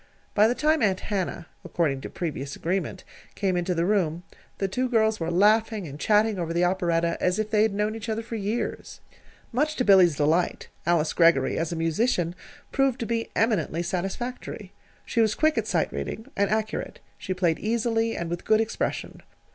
By 0.33 0.47
the 0.47 0.55
time 0.55 0.81
Aunt 0.81 0.99
Hannah 1.01 1.45
according 1.63 2.01
to 2.01 2.09
previous 2.09 2.55
agreement 2.55 3.03
came 3.35 3.55
into 3.55 3.75
the 3.75 3.85
room, 3.85 4.23
the 4.57 4.67
two 4.67 4.89
girls 4.89 5.19
were 5.19 5.29
laughing 5.29 5.85
and 5.87 5.99
chatting 5.99 6.39
over 6.39 6.53
the 6.53 6.65
operetta 6.65 7.19
as 7.21 7.37
if 7.37 7.51
they 7.51 7.61
had 7.61 7.75
known 7.75 7.93
each 7.93 8.09
other 8.09 8.23
for 8.23 8.33
years. 8.35 8.99
Much 9.51 9.75
to 9.75 9.85
Billy's 9.85 10.15
delight, 10.15 10.69
Alice 10.87 11.13
Greggory, 11.13 11.55
as 11.55 11.71
a 11.71 11.75
musician, 11.75 12.33
proved 12.71 12.99
to 13.01 13.05
be 13.05 13.29
eminently 13.35 13.83
satisfactory. 13.83 14.73
She 15.05 15.21
was 15.21 15.35
quick 15.35 15.55
at 15.55 15.67
sight 15.67 15.91
reading, 15.93 16.25
and 16.35 16.49
accurate. 16.49 16.99
She 17.19 17.35
played 17.35 17.59
easily, 17.59 18.17
and 18.17 18.27
with 18.27 18.43
good 18.43 18.59
expression. 18.59 19.21